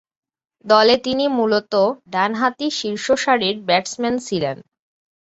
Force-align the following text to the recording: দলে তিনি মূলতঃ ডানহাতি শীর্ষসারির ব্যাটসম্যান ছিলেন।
দলে 0.65 0.95
তিনি 0.97 1.25
মূলতঃ 1.37 1.83
ডানহাতি 2.13 2.67
শীর্ষসারির 2.71 3.55
ব্যাটসম্যান 3.67 4.15
ছিলেন। 4.27 4.57